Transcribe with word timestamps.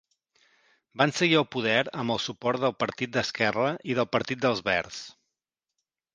Van 1.01 1.11
seguir 1.17 1.37
al 1.41 1.45
poder 1.55 1.75
amb 2.05 2.13
el 2.15 2.21
suport 2.23 2.65
del 2.65 2.73
Partit 2.85 3.13
d'Esquerra 3.19 3.67
i 3.93 3.99
del 4.01 4.09
Partit 4.19 4.43
dels 4.49 4.65
Verds. 4.73 5.05